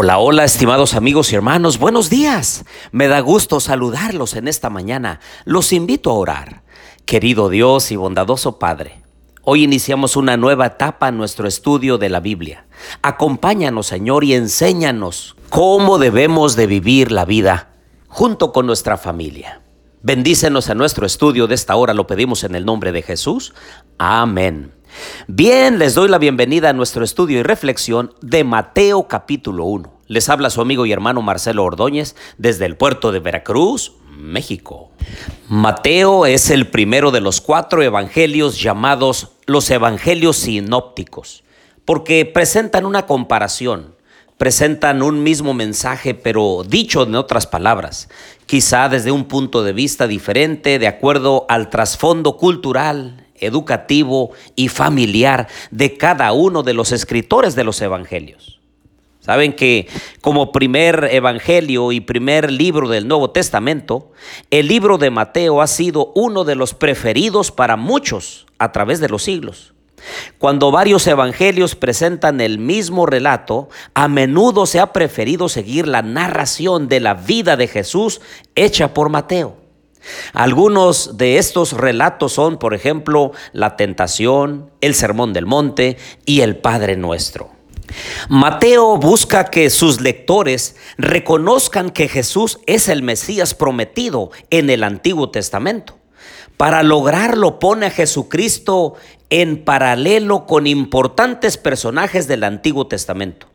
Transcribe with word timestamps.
Hola, 0.00 0.18
hola, 0.18 0.44
estimados 0.44 0.94
amigos 0.94 1.32
y 1.32 1.34
hermanos, 1.34 1.80
buenos 1.80 2.08
días. 2.08 2.64
Me 2.92 3.08
da 3.08 3.18
gusto 3.18 3.58
saludarlos 3.58 4.36
en 4.36 4.46
esta 4.46 4.70
mañana. 4.70 5.18
Los 5.44 5.72
invito 5.72 6.10
a 6.10 6.14
orar. 6.14 6.62
Querido 7.04 7.48
Dios 7.48 7.90
y 7.90 7.96
bondadoso 7.96 8.60
Padre, 8.60 9.02
hoy 9.42 9.64
iniciamos 9.64 10.14
una 10.14 10.36
nueva 10.36 10.66
etapa 10.66 11.08
en 11.08 11.16
nuestro 11.16 11.48
estudio 11.48 11.98
de 11.98 12.10
la 12.10 12.20
Biblia. 12.20 12.68
Acompáñanos, 13.02 13.88
Señor, 13.88 14.22
y 14.22 14.34
enséñanos 14.34 15.34
cómo 15.48 15.98
debemos 15.98 16.54
de 16.54 16.68
vivir 16.68 17.10
la 17.10 17.24
vida 17.24 17.70
junto 18.06 18.52
con 18.52 18.66
nuestra 18.66 18.98
familia. 18.98 19.62
Bendícenos 20.02 20.68
en 20.68 20.78
nuestro 20.78 21.06
estudio 21.06 21.48
de 21.48 21.56
esta 21.56 21.74
hora, 21.74 21.92
lo 21.92 22.06
pedimos 22.06 22.44
en 22.44 22.54
el 22.54 22.64
nombre 22.64 22.92
de 22.92 23.02
Jesús. 23.02 23.52
Amén. 23.98 24.78
Bien, 25.26 25.78
les 25.78 25.94
doy 25.94 26.08
la 26.08 26.18
bienvenida 26.18 26.70
a 26.70 26.72
nuestro 26.72 27.04
estudio 27.04 27.40
y 27.40 27.42
reflexión 27.42 28.14
de 28.20 28.44
Mateo 28.44 29.08
capítulo 29.08 29.64
1. 29.64 29.97
Les 30.08 30.30
habla 30.30 30.48
su 30.48 30.62
amigo 30.62 30.86
y 30.86 30.92
hermano 30.92 31.20
Marcelo 31.20 31.64
Ordóñez 31.64 32.16
desde 32.38 32.64
el 32.64 32.76
puerto 32.76 33.12
de 33.12 33.20
Veracruz, 33.20 33.92
México. 34.10 34.90
Mateo 35.48 36.24
es 36.24 36.48
el 36.48 36.66
primero 36.66 37.10
de 37.10 37.20
los 37.20 37.42
cuatro 37.42 37.82
evangelios 37.82 38.58
llamados 38.58 39.28
los 39.44 39.70
evangelios 39.70 40.38
sinópticos, 40.38 41.44
porque 41.84 42.24
presentan 42.24 42.86
una 42.86 43.04
comparación, 43.04 43.96
presentan 44.38 45.02
un 45.02 45.22
mismo 45.22 45.52
mensaje, 45.52 46.14
pero 46.14 46.64
dicho 46.66 47.02
en 47.02 47.14
otras 47.14 47.46
palabras, 47.46 48.08
quizá 48.46 48.88
desde 48.88 49.12
un 49.12 49.26
punto 49.26 49.62
de 49.62 49.74
vista 49.74 50.06
diferente, 50.06 50.78
de 50.78 50.86
acuerdo 50.86 51.44
al 51.50 51.68
trasfondo 51.68 52.38
cultural, 52.38 53.26
educativo 53.34 54.30
y 54.56 54.68
familiar 54.68 55.48
de 55.70 55.98
cada 55.98 56.32
uno 56.32 56.62
de 56.62 56.72
los 56.72 56.92
escritores 56.92 57.54
de 57.54 57.64
los 57.64 57.80
evangelios. 57.82 58.57
Saben 59.28 59.52
que 59.52 59.86
como 60.22 60.52
primer 60.52 61.10
evangelio 61.12 61.92
y 61.92 62.00
primer 62.00 62.50
libro 62.50 62.88
del 62.88 63.06
Nuevo 63.06 63.28
Testamento, 63.28 64.10
el 64.50 64.68
libro 64.68 64.96
de 64.96 65.10
Mateo 65.10 65.60
ha 65.60 65.66
sido 65.66 66.12
uno 66.14 66.44
de 66.44 66.54
los 66.54 66.72
preferidos 66.72 67.52
para 67.52 67.76
muchos 67.76 68.46
a 68.58 68.72
través 68.72 69.00
de 69.00 69.10
los 69.10 69.22
siglos. 69.24 69.74
Cuando 70.38 70.70
varios 70.70 71.06
evangelios 71.06 71.74
presentan 71.74 72.40
el 72.40 72.58
mismo 72.58 73.04
relato, 73.04 73.68
a 73.92 74.08
menudo 74.08 74.64
se 74.64 74.80
ha 74.80 74.94
preferido 74.94 75.50
seguir 75.50 75.86
la 75.86 76.00
narración 76.00 76.88
de 76.88 77.00
la 77.00 77.12
vida 77.12 77.58
de 77.58 77.68
Jesús 77.68 78.22
hecha 78.54 78.94
por 78.94 79.10
Mateo. 79.10 79.58
Algunos 80.32 81.18
de 81.18 81.36
estos 81.36 81.74
relatos 81.74 82.32
son, 82.32 82.58
por 82.58 82.72
ejemplo, 82.72 83.32
la 83.52 83.76
tentación, 83.76 84.70
el 84.80 84.94
sermón 84.94 85.34
del 85.34 85.44
monte 85.44 85.98
y 86.24 86.40
el 86.40 86.56
Padre 86.56 86.96
nuestro. 86.96 87.57
Mateo 88.28 88.96
busca 88.98 89.44
que 89.44 89.70
sus 89.70 90.00
lectores 90.00 90.76
reconozcan 90.96 91.90
que 91.90 92.08
Jesús 92.08 92.58
es 92.66 92.88
el 92.88 93.02
Mesías 93.02 93.54
prometido 93.54 94.30
en 94.50 94.70
el 94.70 94.84
Antiguo 94.84 95.30
Testamento. 95.30 95.98
Para 96.56 96.82
lograrlo 96.82 97.58
pone 97.58 97.86
a 97.86 97.90
Jesucristo 97.90 98.94
en 99.30 99.64
paralelo 99.64 100.46
con 100.46 100.66
importantes 100.66 101.56
personajes 101.56 102.26
del 102.26 102.44
Antiguo 102.44 102.86
Testamento. 102.86 103.48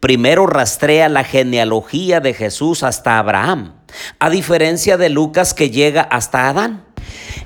Primero 0.00 0.46
rastrea 0.46 1.08
la 1.08 1.24
genealogía 1.24 2.20
de 2.20 2.32
Jesús 2.32 2.82
hasta 2.82 3.18
Abraham, 3.18 3.74
a 4.18 4.30
diferencia 4.30 4.96
de 4.96 5.10
Lucas 5.10 5.52
que 5.52 5.70
llega 5.70 6.02
hasta 6.02 6.48
Adán. 6.48 6.84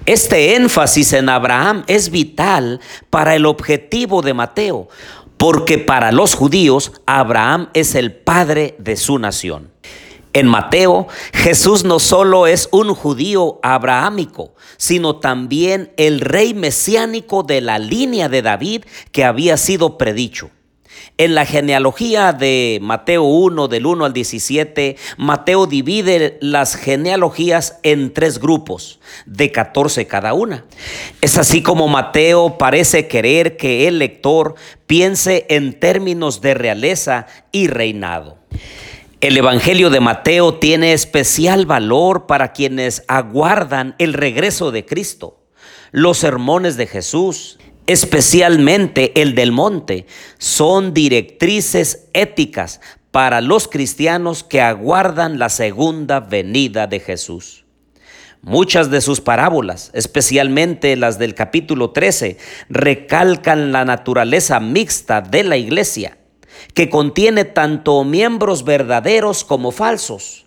Este 0.06 0.56
énfasis 0.56 1.12
en 1.12 1.28
Abraham 1.28 1.84
es 1.86 2.10
vital 2.10 2.80
para 3.10 3.34
el 3.34 3.46
objetivo 3.46 4.22
de 4.22 4.34
Mateo, 4.34 4.88
porque 5.42 5.78
para 5.78 6.12
los 6.12 6.34
judíos 6.34 6.92
Abraham 7.04 7.68
es 7.74 7.96
el 7.96 8.12
padre 8.12 8.76
de 8.78 8.96
su 8.96 9.18
nación. 9.18 9.72
En 10.34 10.46
Mateo, 10.46 11.08
Jesús 11.32 11.82
no 11.82 11.98
solo 11.98 12.46
es 12.46 12.68
un 12.70 12.94
judío 12.94 13.58
abrahámico, 13.64 14.54
sino 14.76 15.16
también 15.16 15.92
el 15.96 16.20
rey 16.20 16.54
mesiánico 16.54 17.42
de 17.42 17.60
la 17.60 17.80
línea 17.80 18.28
de 18.28 18.40
David 18.40 18.84
que 19.10 19.24
había 19.24 19.56
sido 19.56 19.98
predicho. 19.98 20.50
En 21.18 21.34
la 21.34 21.44
genealogía 21.44 22.32
de 22.32 22.78
Mateo 22.80 23.24
1, 23.24 23.68
del 23.68 23.86
1 23.86 24.04
al 24.04 24.12
17, 24.12 24.96
Mateo 25.18 25.66
divide 25.66 26.38
las 26.40 26.74
genealogías 26.74 27.78
en 27.82 28.12
tres 28.12 28.38
grupos, 28.38 28.98
de 29.26 29.52
14 29.52 30.06
cada 30.06 30.32
una. 30.32 30.64
Es 31.20 31.38
así 31.38 31.62
como 31.62 31.88
Mateo 31.88 32.56
parece 32.58 33.08
querer 33.08 33.56
que 33.56 33.88
el 33.88 33.98
lector 33.98 34.54
piense 34.86 35.46
en 35.48 35.78
términos 35.78 36.40
de 36.40 36.54
realeza 36.54 37.26
y 37.52 37.68
reinado. 37.68 38.38
El 39.20 39.36
Evangelio 39.36 39.88
de 39.88 40.00
Mateo 40.00 40.54
tiene 40.54 40.92
especial 40.92 41.64
valor 41.64 42.26
para 42.26 42.52
quienes 42.52 43.04
aguardan 43.06 43.94
el 43.98 44.14
regreso 44.14 44.72
de 44.72 44.84
Cristo. 44.84 45.38
Los 45.92 46.18
sermones 46.18 46.76
de 46.76 46.88
Jesús, 46.88 47.60
especialmente 47.86 49.20
el 49.20 49.34
del 49.34 49.52
monte, 49.52 50.06
son 50.38 50.94
directrices 50.94 52.08
éticas 52.12 52.80
para 53.10 53.40
los 53.40 53.68
cristianos 53.68 54.42
que 54.42 54.60
aguardan 54.60 55.38
la 55.38 55.48
segunda 55.48 56.20
venida 56.20 56.86
de 56.86 57.00
Jesús. 57.00 57.64
Muchas 58.40 58.90
de 58.90 59.00
sus 59.00 59.20
parábolas, 59.20 59.90
especialmente 59.94 60.96
las 60.96 61.18
del 61.18 61.34
capítulo 61.34 61.90
13, 61.90 62.38
recalcan 62.68 63.70
la 63.70 63.84
naturaleza 63.84 64.58
mixta 64.58 65.20
de 65.20 65.44
la 65.44 65.56
iglesia, 65.56 66.18
que 66.74 66.90
contiene 66.90 67.44
tanto 67.44 68.02
miembros 68.02 68.64
verdaderos 68.64 69.44
como 69.44 69.70
falsos. 69.70 70.46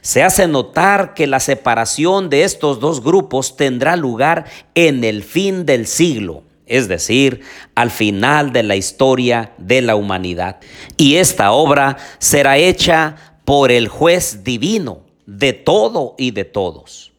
Se 0.00 0.22
hace 0.22 0.46
notar 0.46 1.14
que 1.14 1.26
la 1.26 1.40
separación 1.40 2.30
de 2.30 2.44
estos 2.44 2.80
dos 2.80 3.02
grupos 3.02 3.56
tendrá 3.56 3.96
lugar 3.96 4.46
en 4.74 5.04
el 5.04 5.22
fin 5.22 5.66
del 5.66 5.86
siglo 5.86 6.44
es 6.66 6.88
decir, 6.88 7.40
al 7.74 7.90
final 7.90 8.52
de 8.52 8.62
la 8.62 8.76
historia 8.76 9.52
de 9.58 9.82
la 9.82 9.96
humanidad. 9.96 10.60
Y 10.96 11.16
esta 11.16 11.52
obra 11.52 11.96
será 12.18 12.58
hecha 12.58 13.16
por 13.44 13.70
el 13.70 13.88
juez 13.88 14.44
divino 14.44 15.00
de 15.26 15.52
todo 15.52 16.14
y 16.18 16.30
de 16.30 16.44
todos. 16.44 17.12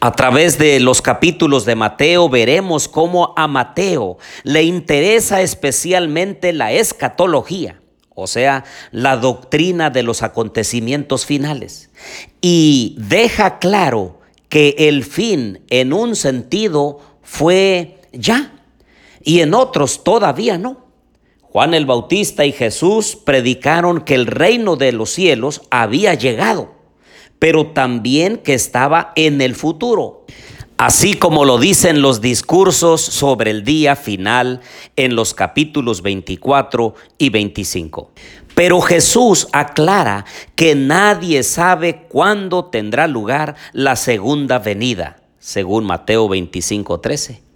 A 0.00 0.12
través 0.12 0.58
de 0.58 0.80
los 0.80 1.02
capítulos 1.02 1.66
de 1.66 1.74
Mateo 1.74 2.30
veremos 2.30 2.88
cómo 2.88 3.34
a 3.36 3.46
Mateo 3.46 4.16
le 4.44 4.62
interesa 4.62 5.42
especialmente 5.42 6.54
la 6.54 6.72
escatología, 6.72 7.80
o 8.14 8.26
sea, 8.26 8.64
la 8.92 9.18
doctrina 9.18 9.90
de 9.90 10.02
los 10.02 10.22
acontecimientos 10.22 11.26
finales, 11.26 11.90
y 12.40 12.96
deja 12.98 13.58
claro 13.58 14.20
que 14.48 14.74
el 14.78 15.04
fin 15.04 15.60
en 15.68 15.92
un 15.92 16.16
sentido 16.16 17.00
fue 17.22 17.98
ya 18.12 18.59
y 19.22 19.40
en 19.40 19.54
otros 19.54 20.04
todavía 20.04 20.58
no. 20.58 20.90
Juan 21.42 21.74
el 21.74 21.84
Bautista 21.84 22.44
y 22.44 22.52
Jesús 22.52 23.16
predicaron 23.16 24.02
que 24.02 24.14
el 24.14 24.26
reino 24.26 24.76
de 24.76 24.92
los 24.92 25.10
cielos 25.10 25.62
había 25.70 26.14
llegado, 26.14 26.72
pero 27.40 27.68
también 27.68 28.38
que 28.38 28.54
estaba 28.54 29.12
en 29.16 29.40
el 29.40 29.56
futuro, 29.56 30.26
así 30.76 31.14
como 31.14 31.44
lo 31.44 31.58
dicen 31.58 32.02
los 32.02 32.20
discursos 32.20 33.00
sobre 33.00 33.50
el 33.50 33.64
día 33.64 33.96
final 33.96 34.60
en 34.94 35.16
los 35.16 35.34
capítulos 35.34 36.02
24 36.02 36.94
y 37.18 37.30
25. 37.30 38.12
Pero 38.54 38.80
Jesús 38.80 39.48
aclara 39.52 40.24
que 40.54 40.76
nadie 40.76 41.42
sabe 41.42 42.06
cuándo 42.08 42.66
tendrá 42.66 43.08
lugar 43.08 43.56
la 43.72 43.96
segunda 43.96 44.60
venida, 44.60 45.16
según 45.40 45.84
Mateo 45.84 46.28
25, 46.28 47.00
13. 47.00 47.49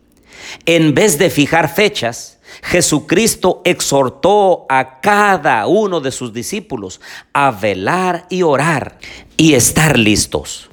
En 0.67 0.95
vez 0.95 1.19
de 1.19 1.31
fijar 1.31 1.73
fechas, 1.73 2.39
Jesucristo 2.63 3.63
exhortó 3.65 4.67
a 4.69 5.01
cada 5.01 5.67
uno 5.67 6.01
de 6.01 6.13
sus 6.13 6.33
discípulos 6.33 7.01
a 7.33 7.51
velar 7.51 8.27
y 8.31 8.43
orar 8.43 8.99
y 9.37 9.55
estar 9.55 9.99
listos. 9.99 10.71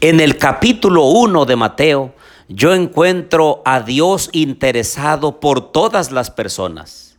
En 0.00 0.20
el 0.20 0.38
capítulo 0.38 1.04
1 1.04 1.44
de 1.44 1.56
Mateo, 1.56 2.14
yo 2.48 2.74
encuentro 2.74 3.62
a 3.64 3.80
Dios 3.80 4.28
interesado 4.32 5.40
por 5.40 5.72
todas 5.72 6.10
las 6.10 6.30
personas. 6.30 7.18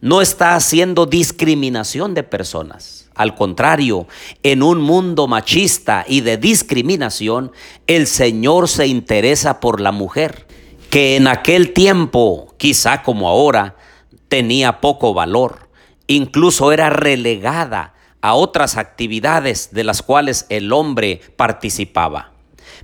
No 0.00 0.22
está 0.22 0.54
haciendo 0.54 1.04
discriminación 1.04 2.14
de 2.14 2.22
personas. 2.22 3.10
Al 3.14 3.34
contrario, 3.34 4.06
en 4.42 4.62
un 4.62 4.80
mundo 4.80 5.26
machista 5.26 6.06
y 6.08 6.22
de 6.22 6.38
discriminación, 6.38 7.52
el 7.86 8.06
Señor 8.06 8.68
se 8.68 8.86
interesa 8.86 9.60
por 9.60 9.80
la 9.80 9.92
mujer 9.92 10.46
que 10.90 11.16
en 11.16 11.28
aquel 11.28 11.72
tiempo, 11.72 12.52
quizá 12.58 13.02
como 13.02 13.28
ahora, 13.28 13.76
tenía 14.28 14.80
poco 14.80 15.14
valor, 15.14 15.70
incluso 16.08 16.72
era 16.72 16.90
relegada 16.90 17.94
a 18.20 18.34
otras 18.34 18.76
actividades 18.76 19.70
de 19.72 19.84
las 19.84 20.02
cuales 20.02 20.46
el 20.48 20.72
hombre 20.72 21.20
participaba. 21.36 22.32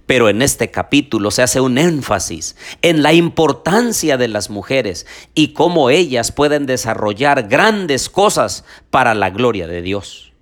Pero 0.07 0.29
en 0.29 0.41
este 0.41 0.71
capítulo 0.71 1.33
se 1.33 1.43
hace 1.43 1.61
un 1.61 1.79
énfasis 1.79 2.55
en 2.81 3.03
la 3.03 3.13
importancia 3.13 4.17
de 4.17 4.29
las 4.29 4.51
mujeres 4.51 5.07
y 5.35 5.49
cómo 5.49 5.91
ellas 5.91 6.31
pueden 6.31 6.65
desarrollar 6.67 7.49
grandes 7.49 8.09
cosas 8.09 8.65
para 8.91 9.15
la 9.15 9.31
gloria 9.31 9.67
de 9.67 9.83
Dios. 9.83 10.33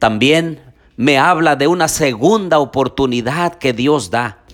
También 0.00 0.60
me 0.96 1.16
habla 1.16 1.54
de 1.54 1.68
una 1.68 1.86
segunda 1.86 2.58
oportunidad 2.58 3.54
que 3.54 3.72
Dios 3.72 4.10
da 4.10 4.44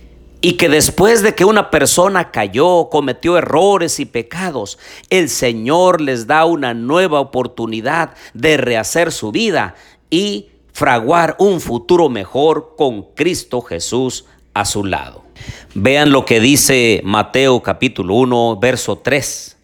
y 0.44 0.58
que 0.58 0.68
después 0.68 1.22
de 1.22 1.34
que 1.34 1.46
una 1.46 1.70
persona 1.70 2.30
cayó, 2.30 2.90
cometió 2.90 3.38
errores 3.38 3.98
y 3.98 4.04
pecados, 4.04 4.78
el 5.08 5.30
Señor 5.30 6.02
les 6.02 6.26
da 6.26 6.44
una 6.44 6.74
nueva 6.74 7.18
oportunidad 7.18 8.14
de 8.34 8.58
rehacer 8.58 9.10
su 9.10 9.32
vida 9.32 9.74
y 10.10 10.50
fraguar 10.74 11.34
un 11.38 11.62
futuro 11.62 12.10
mejor 12.10 12.74
con 12.76 13.14
Cristo 13.14 13.62
Jesús 13.62 14.26
a 14.52 14.66
su 14.66 14.84
lado. 14.84 15.24
Vean 15.72 16.12
lo 16.12 16.26
que 16.26 16.40
dice 16.40 17.00
Mateo 17.04 17.62
capítulo 17.62 18.16
1, 18.16 18.58
verso 18.60 18.98
3. 18.98 19.56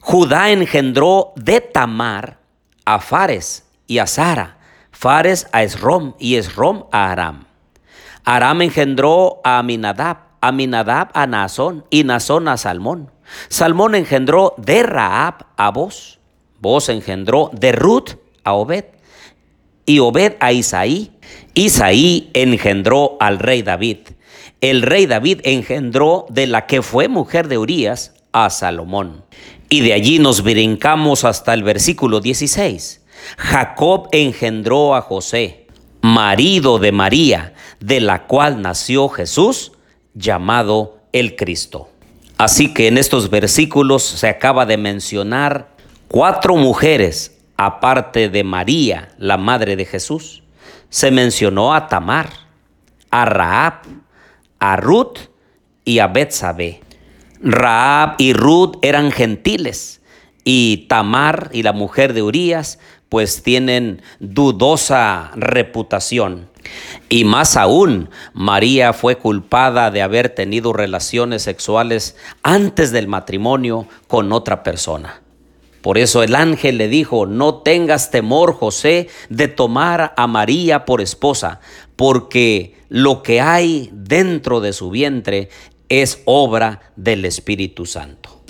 Judá 0.00 0.50
engendró 0.50 1.34
de 1.36 1.60
Tamar 1.60 2.38
a 2.86 3.00
Fares 3.00 3.66
y 3.86 3.98
a 3.98 4.06
Sara, 4.06 4.60
Fares 4.92 5.46
a 5.52 5.62
Esrom 5.62 6.14
y 6.18 6.36
Esrom 6.36 6.84
a 6.90 7.10
Aram. 7.12 7.45
Aram 8.26 8.60
engendró 8.62 9.40
a 9.44 9.60
Aminadab, 9.60 10.16
Aminadab 10.40 11.10
a 11.14 11.28
Nazón 11.28 11.84
y 11.90 12.02
Nazón 12.02 12.48
a 12.48 12.56
Salmón. 12.56 13.12
Salmón 13.48 13.94
engendró 13.94 14.54
de 14.58 14.82
Raab 14.82 15.46
a 15.56 15.70
Boz. 15.70 16.18
Boz 16.60 16.88
engendró 16.88 17.50
de 17.52 17.70
Ruth 17.70 18.16
a 18.42 18.54
Obed. 18.54 18.86
Y 19.86 20.00
Obed 20.00 20.32
a 20.40 20.52
Isaí. 20.52 21.12
Isaí 21.54 22.30
engendró 22.34 23.16
al 23.20 23.38
rey 23.38 23.62
David. 23.62 23.98
El 24.60 24.82
rey 24.82 25.06
David 25.06 25.42
engendró 25.44 26.26
de 26.28 26.48
la 26.48 26.66
que 26.66 26.82
fue 26.82 27.06
mujer 27.06 27.46
de 27.46 27.58
Urías 27.58 28.12
a 28.32 28.50
Salomón. 28.50 29.24
Y 29.68 29.82
de 29.82 29.92
allí 29.92 30.18
nos 30.18 30.42
brincamos 30.42 31.24
hasta 31.24 31.54
el 31.54 31.62
versículo 31.62 32.20
16. 32.20 33.04
Jacob 33.36 34.08
engendró 34.10 34.96
a 34.96 35.00
José 35.00 35.65
marido 36.02 36.78
de 36.78 36.92
María, 36.92 37.54
de 37.80 38.00
la 38.00 38.26
cual 38.26 38.62
nació 38.62 39.08
Jesús, 39.08 39.72
llamado 40.14 40.98
el 41.12 41.36
Cristo. 41.36 41.88
Así 42.38 42.72
que 42.74 42.88
en 42.88 42.98
estos 42.98 43.30
versículos 43.30 44.02
se 44.02 44.28
acaba 44.28 44.66
de 44.66 44.76
mencionar 44.76 45.68
cuatro 46.08 46.56
mujeres, 46.56 47.38
aparte 47.56 48.28
de 48.28 48.44
María, 48.44 49.14
la 49.18 49.36
madre 49.38 49.76
de 49.76 49.86
Jesús. 49.86 50.42
Se 50.90 51.10
mencionó 51.10 51.74
a 51.74 51.88
Tamar, 51.88 52.30
a 53.10 53.24
Raab, 53.24 53.82
a 54.58 54.76
Ruth 54.76 55.18
y 55.84 55.98
a 55.98 56.08
Betsabé. 56.08 56.80
Raab 57.40 58.16
y 58.18 58.32
Ruth 58.32 58.76
eran 58.82 59.10
gentiles 59.12 60.02
y 60.44 60.86
Tamar 60.88 61.50
y 61.52 61.62
la 61.62 61.72
mujer 61.72 62.12
de 62.12 62.22
Urías 62.22 62.78
pues 63.08 63.42
tienen 63.42 64.02
dudosa 64.20 65.30
reputación. 65.36 66.48
Y 67.08 67.24
más 67.24 67.56
aún, 67.56 68.10
María 68.34 68.92
fue 68.92 69.16
culpada 69.16 69.90
de 69.90 70.02
haber 70.02 70.30
tenido 70.30 70.72
relaciones 70.72 71.42
sexuales 71.42 72.16
antes 72.42 72.90
del 72.90 73.06
matrimonio 73.06 73.86
con 74.08 74.32
otra 74.32 74.62
persona. 74.62 75.22
Por 75.82 75.98
eso 75.98 76.24
el 76.24 76.34
ángel 76.34 76.78
le 76.78 76.88
dijo, 76.88 77.26
no 77.26 77.58
tengas 77.62 78.10
temor, 78.10 78.54
José, 78.54 79.08
de 79.28 79.46
tomar 79.46 80.14
a 80.16 80.26
María 80.26 80.84
por 80.84 81.00
esposa, 81.00 81.60
porque 81.94 82.74
lo 82.88 83.22
que 83.22 83.40
hay 83.40 83.90
dentro 83.92 84.60
de 84.60 84.72
su 84.72 84.90
vientre 84.90 85.48
es 85.88 86.22
obra 86.24 86.92
del 86.96 87.24
Espíritu 87.24 87.86
Santo. 87.86 88.42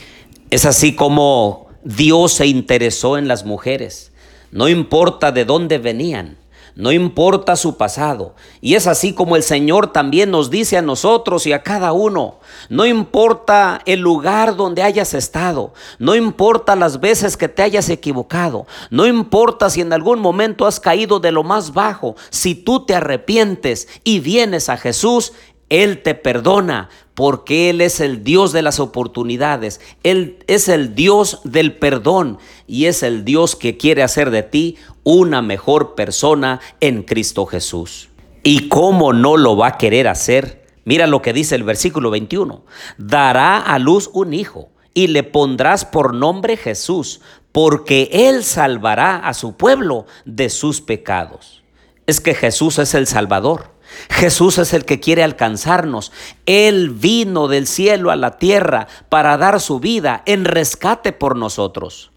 Es 0.49 0.65
así 0.65 0.95
como 0.95 1.69
Dios 1.85 2.33
se 2.33 2.47
interesó 2.47 3.19
en 3.19 3.29
las 3.29 3.45
mujeres 3.45 4.13
no 4.51 4.69
importa 4.69 5.33
de 5.33 5.45
dónde 5.45 5.79
venían, 5.79 6.39
no 6.77 6.93
importa 6.93 7.57
su 7.57 7.79
pasado. 7.79 8.35
Y 8.61 8.75
es 8.75 8.87
así 8.87 9.15
como 9.15 9.35
el 9.35 9.43
Señor 9.43 9.93
también 9.93 10.31
nos 10.31 10.51
dice 10.51 10.77
a 10.77 10.83
nosotros 10.83 11.47
y 11.47 11.53
a 11.53 11.63
cada 11.63 11.93
uno, 11.93 12.39
no 12.69 12.85
importa 12.85 13.81
el 13.87 14.01
lugar 14.01 14.57
donde 14.57 14.83
hayas 14.83 15.15
estado, 15.15 15.73
no 15.99 16.15
importa 16.15 16.77
las 16.77 17.01
veces 17.01 17.39
que 17.39 17.49
te 17.49 17.63
hayas 17.63 17.89
equivocado, 17.89 18.67
no 18.91 19.07
importa 19.07 19.71
si 19.71 19.81
en 19.81 19.95
algún 19.95 20.21
momento 20.21 20.67
has 20.67 20.79
caído 20.79 21.19
de 21.19 21.33
lo 21.33 21.43
más 21.43 21.73
bajo, 21.73 22.15
si 22.29 22.55
tú 22.55 22.85
te 22.85 22.95
arrepientes 22.95 23.89
y 24.05 24.21
vienes 24.21 24.69
a 24.69 24.77
Jesús, 24.77 25.33
él 25.71 26.03
te 26.03 26.15
perdona 26.15 26.91
porque 27.17 27.71
Él 27.71 27.81
es 27.81 28.01
el 28.01 28.23
Dios 28.23 28.53
de 28.53 28.61
las 28.61 28.79
oportunidades. 28.79 29.81
Él 30.03 30.39
es 30.49 30.69
el 30.69 30.95
Dios 30.95 31.41
del 31.45 31.73
perdón 31.73 32.39
y 32.67 32.85
es 32.85 33.03
el 33.03 33.25
Dios 33.25 33.57
que 33.57 33.79
quiere 33.79 34.03
hacer 34.03 34.31
de 34.31 34.43
ti 34.43 34.77
una 35.03 35.41
mejor 35.41 35.95
persona 35.95 36.61
en 36.81 37.03
Cristo 37.03 37.47
Jesús. 37.47 38.11
¿Y 38.43 38.69
cómo 38.69 39.15
no 39.15 39.39
lo 39.39 39.57
va 39.57 39.69
a 39.69 39.79
querer 39.79 40.09
hacer? 40.09 40.67
Mira 40.85 41.07
lo 41.07 41.23
que 41.23 41.33
dice 41.33 41.55
el 41.55 41.65
versículo 41.65 42.11
21. 42.11 42.63
Dará 42.99 43.57
a 43.57 43.79
luz 43.79 44.11
un 44.13 44.35
hijo 44.35 44.69
y 44.93 45.07
le 45.07 45.23
pondrás 45.23 45.87
por 45.87 46.13
nombre 46.15 46.59
Jesús, 46.59 47.23
porque 47.51 48.11
Él 48.13 48.45
salvará 48.45 49.17
a 49.17 49.33
su 49.33 49.57
pueblo 49.57 50.05
de 50.27 50.51
sus 50.51 50.83
pecados. 50.83 51.65
Es 52.07 52.21
que 52.21 52.35
Jesús 52.35 52.79
es 52.79 52.93
el 52.95 53.07
Salvador. 53.07 53.76
Jesús 54.11 54.59
es 54.59 54.73
el 54.73 54.85
que 54.85 55.01
quiere 55.01 55.23
alcanzarnos. 55.23 56.13
Él 56.47 56.91
vino 56.91 57.49
del 57.49 57.67
cielo 57.67 58.11
a 58.11 58.17
la 58.17 58.39
tierra 58.39 58.89
para 59.09 59.37
dar 59.37 59.61
su 59.61 59.81
vida 59.81 60.23
en 60.27 60.45
rescate 60.45 61.13
por 61.13 61.37
nosotros. 61.37 62.11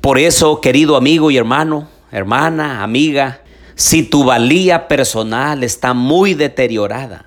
Por 0.00 0.18
eso, 0.18 0.60
querido 0.60 0.96
amigo 0.96 1.30
y 1.30 1.36
hermano, 1.36 1.88
hermana, 2.12 2.82
amiga, 2.82 3.40
si 3.74 4.02
tu 4.02 4.24
valía 4.24 4.86
personal 4.86 5.64
está 5.64 5.94
muy 5.94 6.34
deteriorada, 6.34 7.26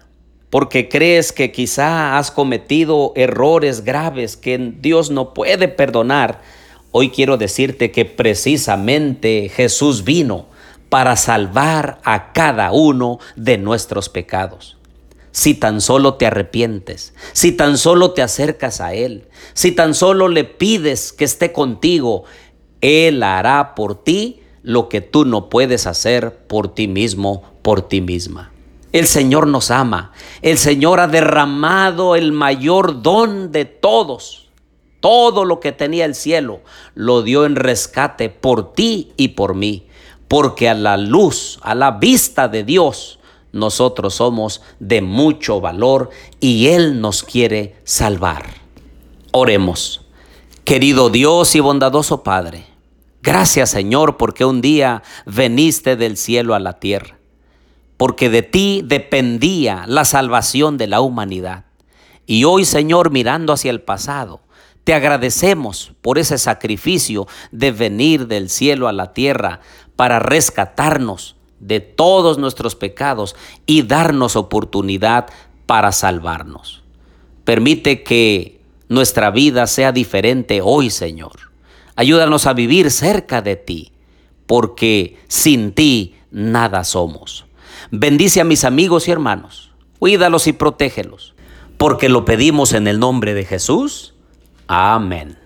porque 0.49 0.87
crees 0.87 1.33
que 1.33 1.51
quizá 1.51 2.17
has 2.17 2.31
cometido 2.31 3.11
errores 3.15 3.83
graves 3.83 4.37
que 4.37 4.73
Dios 4.79 5.09
no 5.09 5.33
puede 5.33 5.67
perdonar, 5.67 6.41
hoy 6.91 7.09
quiero 7.09 7.37
decirte 7.37 7.91
que 7.91 8.05
precisamente 8.05 9.51
Jesús 9.53 10.03
vino 10.03 10.45
para 10.89 11.15
salvar 11.15 11.99
a 12.03 12.31
cada 12.33 12.71
uno 12.71 13.19
de 13.35 13.57
nuestros 13.57 14.09
pecados. 14.09 14.77
Si 15.31 15.53
tan 15.53 15.81
solo 15.81 16.15
te 16.15 16.25
arrepientes, 16.25 17.13
si 17.33 17.51
tan 17.51 17.77
solo 17.77 18.11
te 18.11 18.23
acercas 18.23 18.81
a 18.81 18.93
Él, 18.93 19.27
si 19.53 19.71
tan 19.71 19.93
solo 19.93 20.29
le 20.29 20.45
pides 20.45 21.13
que 21.13 21.25
esté 21.25 21.51
contigo, 21.51 22.23
Él 22.81 23.21
hará 23.21 23.75
por 23.75 24.03
ti 24.03 24.41
lo 24.63 24.89
que 24.89 25.01
tú 25.01 25.25
no 25.25 25.49
puedes 25.49 25.85
hacer 25.85 26.35
por 26.47 26.73
ti 26.73 26.87
mismo, 26.87 27.43
por 27.61 27.87
ti 27.87 28.01
misma. 28.01 28.51
El 28.93 29.05
Señor 29.05 29.47
nos 29.47 29.69
ama. 29.69 30.11
El 30.41 30.57
Señor 30.57 30.99
ha 30.99 31.07
derramado 31.07 32.15
el 32.15 32.31
mayor 32.31 33.03
don 33.03 33.51
de 33.51 33.65
todos. 33.65 34.49
Todo 35.01 35.45
lo 35.45 35.59
que 35.59 35.71
tenía 35.71 36.05
el 36.05 36.15
cielo 36.15 36.61
lo 36.95 37.21
dio 37.21 37.45
en 37.45 37.55
rescate 37.55 38.29
por 38.29 38.73
ti 38.73 39.11
y 39.17 39.29
por 39.29 39.53
mí 39.53 39.87
porque 40.27 40.69
a 40.69 40.73
la 40.73 40.97
luz, 40.97 41.59
a 41.61 41.75
la 41.75 41.91
vista 41.91 42.47
de 42.47 42.63
Dios, 42.63 43.19
nosotros 43.51 44.15
somos 44.15 44.61
de 44.79 45.01
mucho 45.01 45.61
valor 45.61 46.09
y 46.39 46.67
Él 46.67 47.01
nos 47.01 47.23
quiere 47.23 47.75
salvar. 47.83 48.45
Oremos. 49.31 50.01
Querido 50.63 51.09
Dios 51.09 51.55
y 51.55 51.61
bondadoso 51.61 52.23
Padre, 52.23 52.65
gracias 53.21 53.69
Señor 53.69 54.17
porque 54.17 54.43
un 54.43 54.59
día 54.59 55.01
veniste 55.25 55.95
del 55.95 56.17
cielo 56.17 56.55
a 56.55 56.59
la 56.59 56.73
tierra, 56.73 57.17
porque 57.95 58.29
de 58.29 58.43
ti 58.43 58.81
dependía 58.83 59.85
la 59.87 60.03
salvación 60.03 60.77
de 60.77 60.87
la 60.87 60.99
humanidad. 60.99 61.63
Y 62.25 62.43
hoy 62.43 62.65
Señor 62.65 63.11
mirando 63.11 63.53
hacia 63.53 63.71
el 63.71 63.79
pasado, 63.79 64.41
te 64.83 64.93
agradecemos 64.93 65.93
por 66.01 66.17
ese 66.17 66.37
sacrificio 66.37 67.27
de 67.51 67.71
venir 67.71 68.27
del 68.27 68.49
cielo 68.49 68.89
a 68.89 68.93
la 68.93 69.13
tierra 69.13 69.61
para 69.97 70.19
rescatarnos 70.19 71.35
de 71.59 71.81
todos 71.81 72.37
nuestros 72.37 72.75
pecados 72.75 73.35
y 73.65 73.81
darnos 73.81 74.37
oportunidad 74.37 75.25
para 75.65 75.91
salvarnos. 75.91 76.83
Permite 77.43 78.03
que 78.03 78.61
nuestra 78.87 79.31
vida 79.31 79.67
sea 79.67 79.91
diferente 79.91 80.61
hoy, 80.63 80.89
Señor. 80.89 81.51
Ayúdanos 81.95 82.45
a 82.45 82.53
vivir 82.53 82.91
cerca 82.91 83.41
de 83.41 83.55
ti, 83.55 83.91
porque 84.45 85.17
sin 85.27 85.73
ti 85.73 86.15
nada 86.31 86.83
somos. 86.83 87.45
Bendice 87.91 88.39
a 88.39 88.45
mis 88.45 88.63
amigos 88.63 89.07
y 89.07 89.11
hermanos, 89.11 89.71
cuídalos 89.99 90.47
y 90.47 90.53
protégelos, 90.53 91.33
porque 91.77 92.07
lo 92.07 92.23
pedimos 92.23 92.73
en 92.73 92.87
el 92.87 92.99
nombre 92.99 93.33
de 93.33 93.45
Jesús. 93.45 94.13
Amén. 94.67 95.37